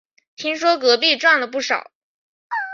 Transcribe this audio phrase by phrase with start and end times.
[0.35, 1.91] 听说隔壁赚了不少